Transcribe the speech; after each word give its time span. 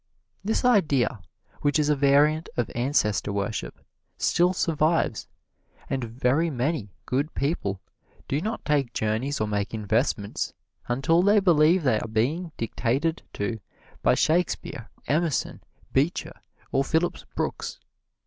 This 0.43 0.65
idea, 0.65 1.19
which 1.61 1.77
is 1.77 1.87
a 1.87 1.95
variant 1.95 2.49
of 2.57 2.71
ancestor 2.73 3.31
worship, 3.31 3.77
still 4.17 4.51
survives, 4.51 5.27
and 5.91 6.05
very 6.05 6.49
many 6.49 6.89
good 7.05 7.31
people 7.35 7.79
do 8.27 8.41
not 8.41 8.65
take 8.65 8.93
journeys 8.93 9.39
or 9.39 9.47
make 9.47 9.75
investments 9.75 10.55
until 10.87 11.21
they 11.21 11.39
believe 11.39 11.83
they 11.83 11.99
are 11.99 12.07
being 12.07 12.51
dictated 12.57 13.21
to 13.33 13.59
by 14.01 14.15
Shakespeare, 14.15 14.89
Emerson, 15.05 15.61
Beecher 15.93 16.33
or 16.71 16.83
Phillips 16.83 17.25
Brooks. 17.35 17.79